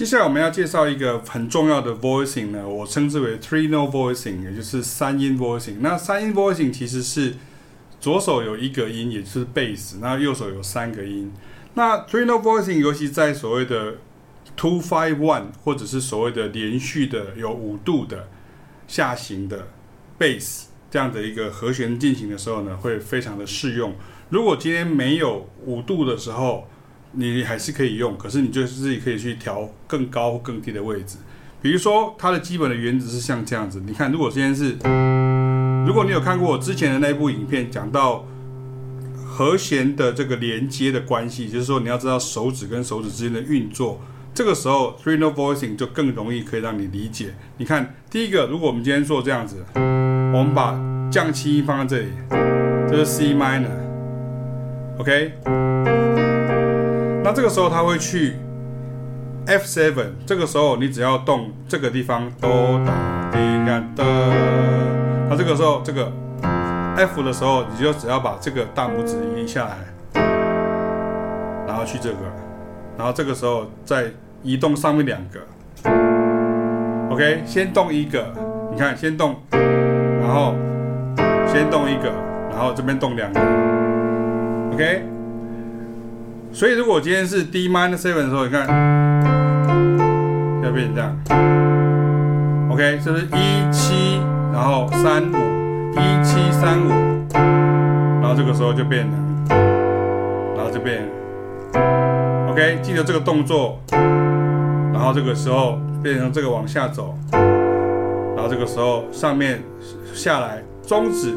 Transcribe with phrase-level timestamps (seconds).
[0.00, 5.74] 接下来我们要介绍一个很重要的 voicing 呢，我称之为 three note voicing，也就是三音 voicing。
[5.80, 7.34] 那三音 voicing 其实是
[8.00, 11.30] 左手有一个音，也就是 bass，那右手有三个音。
[11.74, 13.96] 那 three note voicing 尤其在所谓的
[14.56, 18.26] two five one 或者是所谓的连续的有五度的
[18.88, 19.68] 下行的
[20.18, 23.94] bass 这样的一个和弦进行的时候呢，会非常的适用。
[24.30, 26.66] 如果今天没有五度的时候，
[27.12, 31.16] 你还是可以用，可是你就是自己可以去调更高或更低的位置。
[31.62, 33.82] 比如说，它的基本的原则是像这样子。
[33.86, 34.76] 你看，如果今天是，
[35.86, 38.24] 如果你有看过我之前的那一部影片，讲到
[39.26, 44.00] 和弦的这个连接的关系，就是说你要知道手指跟手指之间的运作，
[44.32, 47.34] 这个时候 three note voicing 就更容易可以让你理解。
[47.58, 52.08] 你看，第一个，如果我们今天做这样子，我们把降七音放在这里，
[52.88, 54.40] 这是 C minor，OK。
[57.30, 58.34] 那这个时候它会去
[59.46, 59.94] F7，
[60.26, 62.50] 这个时候你只要动这个地方哆
[62.84, 62.92] 哒
[63.30, 64.04] 滴嘎的，
[65.28, 66.10] 那这个时候这个
[66.96, 69.76] F 的时候，你就只要把这个大拇指移下来，
[71.68, 72.16] 然后去这个，
[72.98, 74.06] 然后这个时候再
[74.42, 75.38] 移动上面两个
[77.14, 78.26] ，OK，先动一个，
[78.72, 80.56] 你看先动，然后
[81.46, 82.12] 先动一个，
[82.50, 83.40] 然后这边动两个
[84.72, 85.19] ，OK。
[86.52, 88.66] 所以，如果今天是 D minor seven 的时候，你看
[90.62, 91.16] 要变成这样
[92.70, 94.20] ，OK，这是一七，
[94.52, 95.36] 然后三五，
[95.92, 96.90] 一七三五，
[97.32, 99.16] 然后这个时候就变了，
[100.56, 101.08] 然后这边
[102.50, 109.62] ，OK，记得这个动作，然后这个时候变成这个往下走，然后这个时候上面
[110.12, 111.32] 下来中指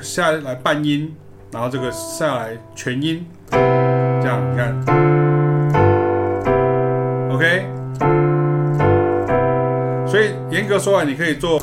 [0.00, 1.14] 下来半音，
[1.52, 3.24] 然后这个下来全音。
[4.20, 4.74] 这样你看
[7.30, 7.66] ，OK。
[10.06, 11.60] 所以严格说来，你可以做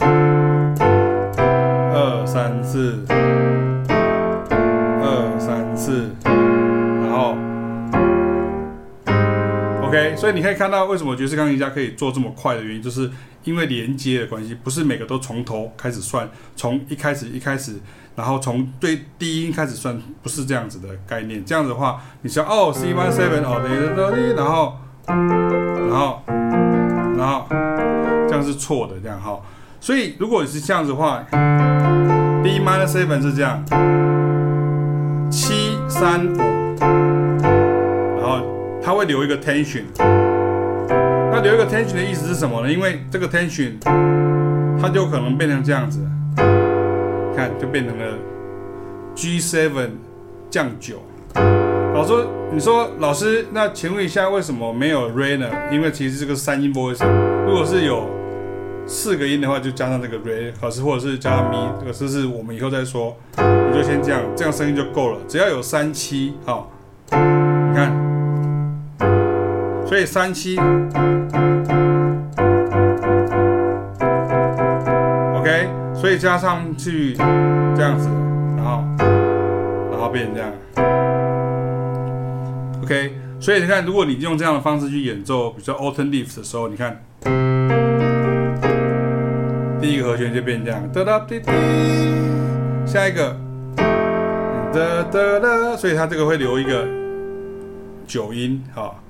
[1.94, 2.98] 二三四，
[9.88, 10.16] OK。
[10.16, 13.10] 所以你可以看到为什么爵士钢琴家可以做这么快的原因，就是
[13.44, 17.76] 因为连接的关系，不是每个都从头开始算，从一开始一开始。
[18.18, 21.46] 然后从最低音开始算，不是这样子的概念。
[21.46, 23.62] 这样子的话，你像哦，C minor seven 哦，
[24.36, 24.76] 然后，
[25.06, 26.24] 然后，
[27.16, 27.46] 然后，
[28.28, 29.40] 这样是错的，这样哈。
[29.80, 33.64] 所以如果你是这样子的话，D minor seven 是这样，
[35.30, 36.38] 七三五，
[38.88, 39.84] 它会留一个 tension。
[40.00, 42.72] 那留一个 tension 的意思是什么呢？
[42.72, 43.74] 因为这个 tension
[44.82, 46.00] 它就可能变成这样子。
[47.36, 48.14] 看，就变成了
[49.14, 49.90] G7
[50.50, 51.02] 降九。
[51.94, 52.14] 老师，
[52.54, 55.50] 你说老师，那请问一下，为什么没有 Re 呢？
[55.70, 57.06] 因为其实这个三音 voice，
[57.46, 58.10] 如果是有
[58.86, 63.18] 四个音的话，就加上这个 Re，老师，或者是加上 Mi，这个是是我们以后再说。
[63.36, 65.20] 你就先这样，这样声音就够了。
[65.28, 66.72] 只要有三七，好，
[67.12, 67.92] 你看，
[69.88, 70.58] 所以三七
[75.40, 75.70] ，OK，。
[75.96, 78.10] 所以加上去这样子，
[78.58, 78.84] 然后，
[79.90, 80.52] 然后变成这样
[82.84, 83.14] ，OK。
[83.40, 87.02] 所以你看，如果你用这样的方式去演奏，比如说 autumn leaves 的时候，你看，
[89.80, 91.50] 第一个和弦就变成这样，哒哒滴滴，
[92.86, 93.36] 下一个，
[93.78, 96.86] 哒哒哒，所以它这个会留一个
[98.06, 99.02] 九音，好。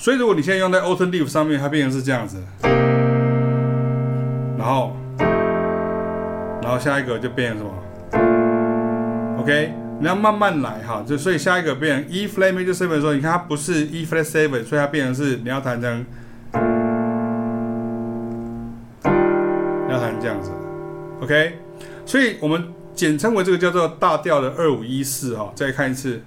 [0.00, 2.40] 所以如果你现在用在 autumn Leaf 上面，它变成是这样子，
[4.56, 4.96] 然后。
[6.60, 7.72] 然后下一个就变成什么
[9.40, 16.04] ？OK，你要慢慢来哈，就所以下一个变成 E flat major seven 的时候，你看它不是 E flat seven，所以它变成是你要弹成，
[19.88, 20.50] 要弹这样子
[21.22, 21.58] ，OK，
[22.04, 22.62] 所以我们
[22.94, 26.20] 简称为这个叫做大调的二五一四哈，再看一次，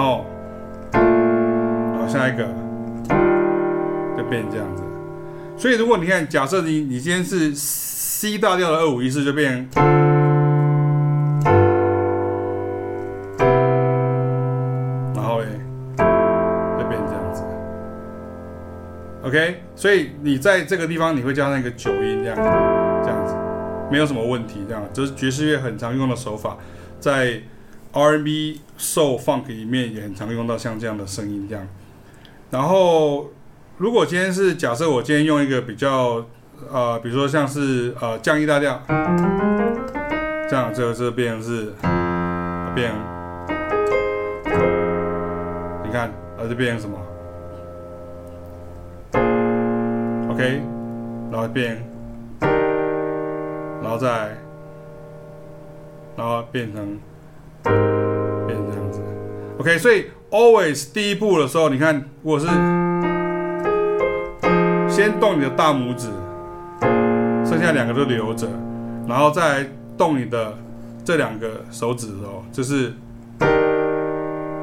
[0.00, 0.26] 后，
[0.92, 2.44] 然后下一个
[4.16, 4.82] 就变这样子。
[5.56, 9.68] 所以，如果你看，假设你你今天是 C 大调的二五一四，就变，
[15.14, 15.46] 然后嘞，
[16.78, 17.44] 就变这样子。
[19.22, 22.36] OK，所以你在这个地方你会加上一个九音，这样
[23.04, 23.34] 这样子，
[23.90, 24.64] 没有什么问题。
[24.66, 26.56] 这样，这是爵士乐很常用的手法，
[26.98, 27.38] 在
[27.92, 31.66] R&B、Soul、Funk 里面也很常用到像这样的声音这样，
[32.50, 33.30] 然后。
[33.80, 36.22] 如果今天是假设我今天用一个比较
[36.70, 38.78] 呃，比如说像是呃降 E 大调，
[40.50, 41.72] 这样这个这个变成是
[42.74, 42.92] 变，
[45.82, 46.98] 你看，然后就变成什么
[50.30, 50.60] ？OK，
[51.32, 51.82] 然后变，
[53.82, 54.36] 然后再，
[56.18, 57.00] 然后变成。
[59.60, 62.46] OK，所以 always 第一步的时候，你看，如果是
[64.88, 66.08] 先动你的大拇指，
[67.44, 68.48] 剩下两个都留着，
[69.06, 69.68] 然后再
[69.98, 70.56] 动你的
[71.04, 72.94] 这两个手指头，就是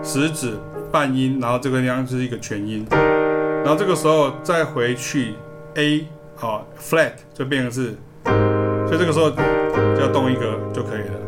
[0.02, 0.58] 食指。
[0.90, 5.34] 半音，然后这个地方是一个全音，然后这个时候再回去
[5.76, 7.94] A，好 flat 就变成是，
[8.24, 11.20] 所以这个时候就要动一个就可以了。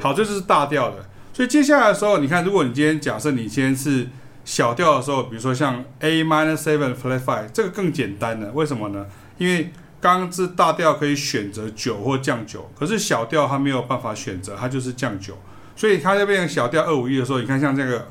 [0.00, 0.96] 好，这就是大调的。
[1.34, 4.06] 所以接下来的时候，你看，如果你今天假设你今天是
[4.44, 8.52] 小调的时候，比如说像 A minor seven flat five，这个更简单了。
[8.52, 9.04] 为什么呢？
[9.36, 15.36] 因为刚刚是大调可以选择九或降九，可是小调它没有办法选择，它就是降九，
[15.74, 18.06] 所以它就变成小调二五一的时候，你看像这个。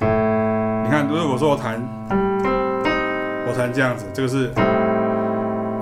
[0.84, 1.82] 你看，如果说我弹，
[3.48, 4.52] 我弹这样子，这个是，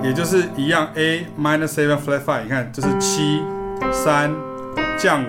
[0.00, 2.44] 也就是一样，A minor seven flat five。
[2.44, 3.42] 你看，这是七
[3.90, 4.32] 三
[4.96, 5.26] 降五，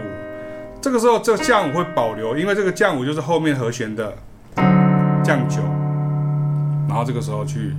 [0.84, 4.14] 这个时候这个降五会保留，因为这个降五就是后面和弦的
[5.24, 5.62] 降九，
[6.90, 7.74] 然后这个时候去，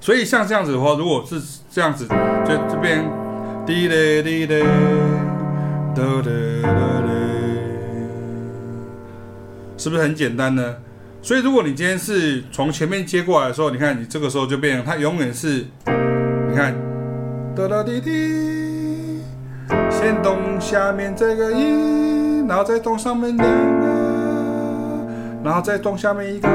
[0.00, 1.40] 所以像这样子的话，如果是
[1.70, 3.08] 这样子，就这边
[3.64, 4.64] 滴嘞滴嘞，
[5.94, 6.28] 哒哒
[6.64, 7.12] 哒嘞。
[9.76, 10.74] 是不是很简单呢？
[11.22, 16.74] 所以如果你今天是从前面接过来的时候，你看你这个时候就变成它永远是，你看，
[17.54, 18.43] 哒哒滴滴，
[20.04, 23.48] 先动下面这个音，然后再动上面两
[23.80, 25.06] 个，
[25.42, 26.46] 然后再动下面一个，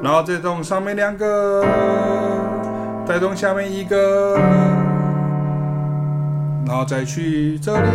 [0.00, 1.66] 然后再动上面两个，
[3.04, 4.38] 再动下面一个，
[6.64, 7.88] 然后再去这里。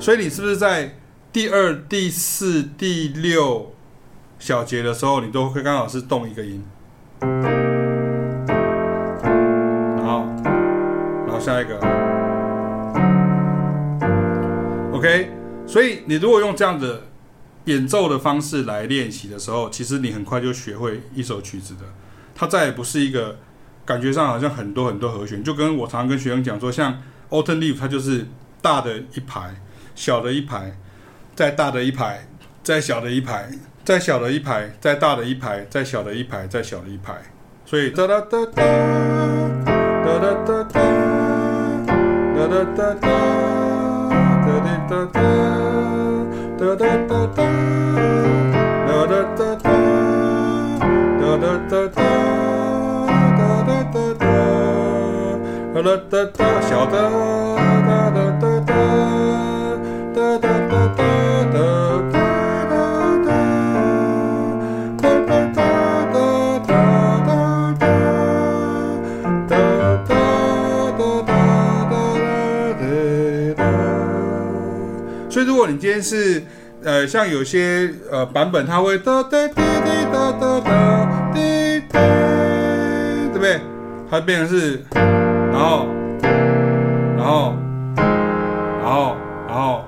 [0.00, 0.94] 所以你是不是在？
[1.32, 3.72] 第二、第四、第六
[4.40, 6.64] 小节的时候，你都会刚好是动一个音，
[11.42, 11.76] 下一个
[14.92, 15.32] ，OK。
[15.66, 17.02] 所以你如果用这样的
[17.64, 21.80] 演奏的方式来练习的时候，其实你很快就学会一首曲子的。
[22.34, 23.38] 它再也不是一个
[23.84, 28.26] 感觉上好像很多很多和弦，就跟我常常跟学生讲说，像 Autumn Leaf，它就是
[28.60, 29.56] 大的一排，
[29.94, 30.76] 小的一排。
[31.34, 32.28] 再大的一排，
[32.62, 33.48] 再小的一排，
[33.84, 37.14] 再小的一排，再大的一排，再小的一排，再小的一排。
[37.64, 38.62] 所以哒哒哒哒，
[40.04, 41.01] 哒哒哒哒，
[42.42, 43.06] 哒哒哒哒，
[44.42, 45.16] 哒嘀哒哒，
[46.58, 47.38] 哒哒哒哒，
[48.84, 49.70] 哒哒哒哒，
[51.20, 52.02] 哒哒哒哒，
[53.38, 54.26] 哒哒哒哒，
[55.72, 57.61] 哒哒哒哒，小的，
[75.32, 76.42] 所以如果你今天是
[76.84, 83.58] 呃，像有些呃版本，它会哒哒滴滴哒哒哒滴滴，对不对？
[84.10, 85.86] 它变成是，然后，
[87.16, 87.54] 然后，
[87.96, 89.16] 然后，
[89.48, 89.84] 然后，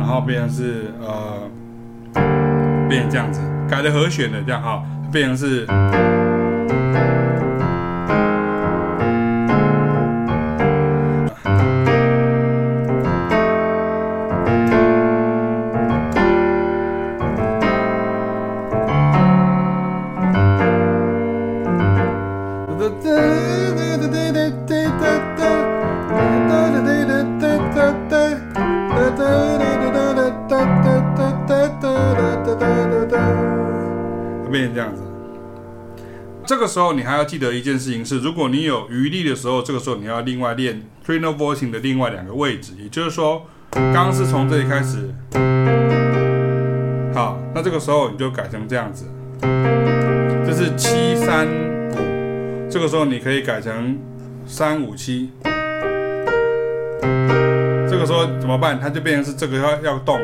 [0.00, 1.48] 然后变成是呃，
[2.88, 3.40] 变成这样子，
[3.70, 5.64] 改了和弦的这样哈，变成是。
[36.46, 45.08] 这个时候你还要记得一件事情是，如果你有余力的时候，这个时候你要另外练 three note voicing 的另外两个位置，也就是说，刚刚是从这里开始，
[47.14, 49.06] 好，那这个时候你就改成这样子，
[49.40, 53.98] 这是七三五，这个时候你可以改成
[54.44, 55.30] 三五七，
[57.88, 58.78] 这个时候怎么办？
[58.78, 60.20] 它就变成是这个要要动，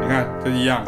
[0.00, 0.84] 你看这一样。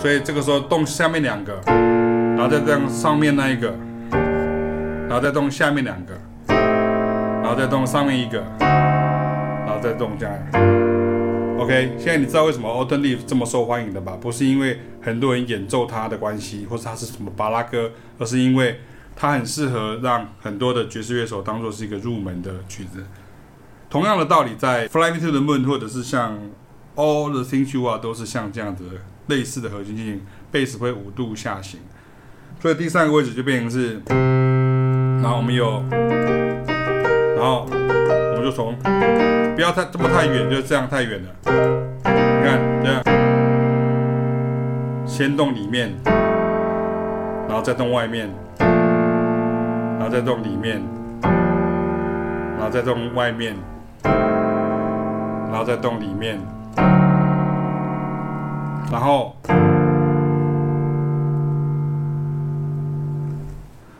[0.00, 3.74] 所以这个时候动下面两个，然后再动上面那一个，
[4.10, 6.14] 然后再动下面两个，
[6.46, 10.34] 然后再动上面一个，然后再动这样。
[11.58, 14.16] OK，现在你知道为什么 Autumn Leaf 这么受欢迎的吧？
[14.20, 17.90] 不是因为很多人演奏它的关系，或是它是什么巴拉歌，
[18.20, 18.78] 而是因为
[19.16, 23.04] 它很适合让很多的爵士乐手当做是一个入门的曲子。
[23.90, 26.38] 同样的道理，在 Fly Me to the Moon 或者是像
[26.94, 28.84] All the Things You Are 都是像这样子
[29.28, 30.20] 类似的和弦进行，
[30.50, 31.80] 贝斯会五度下行，
[32.60, 38.74] 所以第三个位置就变成是，然后我们有，然后我们就从
[39.54, 43.02] 不要太这么太远，就这样太远了，你看这样，
[45.06, 50.82] 先动里面，然后再动外面，然后再动里面，
[51.22, 53.56] 然后再动外面。
[55.50, 56.38] 然后再动里面，
[58.90, 59.36] 然后，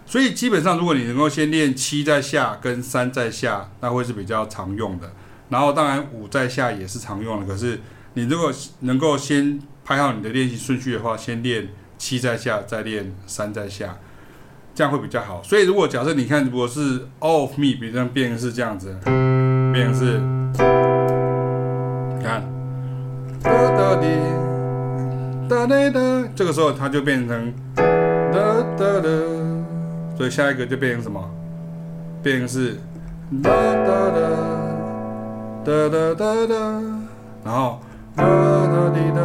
[0.06, 5.12] 所以基本上，如果你能够先练七在下跟三在下，那会是比较常用的。
[5.50, 7.46] 然后当然五在下也是常用的。
[7.46, 7.80] 可是
[8.14, 11.68] 你如果能够先排好你的练习顺序的话，先练
[11.98, 13.98] 七在下，再练三在下，
[14.74, 15.42] 这样会比较好。
[15.42, 20.18] 所以如果假设你看，如果是 All of Me，比如像变成是这样子，变成是。
[22.22, 22.42] 看，
[23.42, 24.06] 哒哒滴，
[25.48, 27.82] 哒哒哒，这个时候它就变成哒
[28.76, 29.08] 哒哒，
[30.16, 31.18] 所以下一个就变成什么？
[32.22, 32.74] 变成是
[33.42, 34.20] 哒哒哒，
[35.64, 36.54] 哒哒哒哒，
[37.44, 37.80] 然后
[38.14, 39.22] 哒哒滴哒，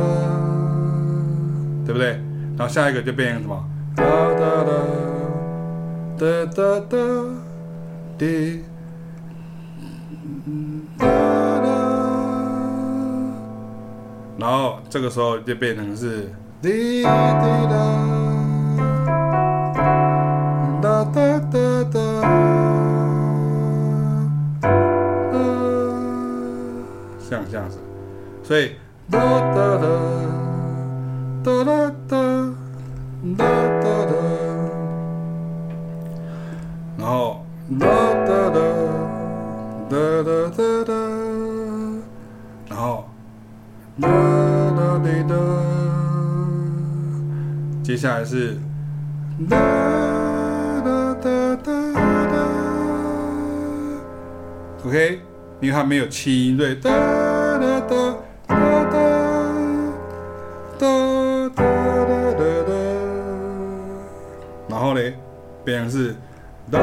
[1.86, 2.20] 对不对？
[2.58, 3.65] 然后下一个就变成什么？
[3.98, 4.72] 哒哒哒，
[6.18, 6.98] 哒哒哒，
[8.18, 8.63] 滴。
[14.43, 16.29] 然后这个时候就变成是
[16.62, 17.13] 滴滴答，
[20.81, 21.57] 哒哒哒
[21.93, 22.00] 哒，
[27.21, 27.77] 像这样子，
[28.43, 28.73] 所以
[48.24, 48.58] 来是
[49.50, 49.58] 哒
[50.82, 51.72] 哒哒哒
[54.86, 55.20] ，OK，
[55.60, 58.15] 因为它没有七音，对，哒哒哒
[58.48, 58.96] 哒哒
[60.80, 60.88] 哒
[61.50, 61.63] 哒
[62.38, 62.72] 哒哒，
[64.70, 65.18] 然后嘞，
[65.65, 66.15] 变成是
[66.72, 66.80] 哒，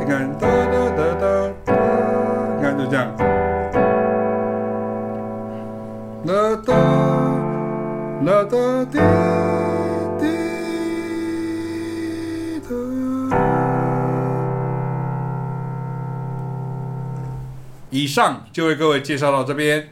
[0.00, 1.26] 你看哒哒哒哒，
[2.56, 3.16] 你看就这样。
[6.26, 6.34] 哒
[6.66, 6.74] 哒，
[8.26, 9.45] 哒哒滴。
[17.96, 19.88] 以上就为各位介绍到这边。